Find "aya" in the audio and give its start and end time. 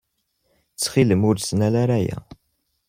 1.99-2.17